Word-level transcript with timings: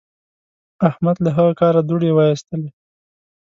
احمد 0.89 1.17
له 1.25 1.29
هغه 1.37 1.53
کاره 1.59 1.81
دوړې 1.89 2.11
واېستلې. 2.13 2.69